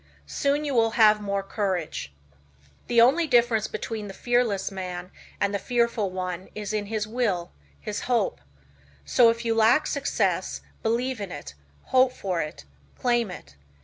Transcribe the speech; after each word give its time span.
Soon 0.25 0.65
you 0.65 0.73
will 0.73 0.89
have 0.97 1.21
more 1.21 1.43
courage. 1.43 2.11
The 2.87 2.99
only 2.99 3.27
difference 3.27 3.67
between 3.67 4.07
the 4.07 4.15
fearless 4.15 4.71
man 4.71 5.11
and 5.39 5.53
the 5.53 5.59
fearful 5.59 6.09
one 6.09 6.49
is 6.55 6.73
in 6.73 6.87
his 6.87 7.05
will, 7.07 7.51
his 7.79 8.01
hope. 8.09 8.41
So 9.05 9.29
if 9.29 9.45
you 9.45 9.53
lack 9.53 9.85
success, 9.85 10.61
believe 10.81 11.21
in 11.21 11.31
it, 11.31 11.53
hope 11.83 12.13
for 12.13 12.41
it, 12.41 12.65
claim 12.97 13.29
it. 13.29 13.55